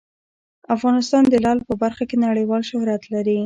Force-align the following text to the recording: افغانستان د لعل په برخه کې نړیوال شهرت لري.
افغانستان 0.75 1.23
د 1.29 1.35
لعل 1.43 1.59
په 1.67 1.73
برخه 1.83 2.03
کې 2.09 2.17
نړیوال 2.27 2.61
شهرت 2.69 3.03
لري. 3.13 3.37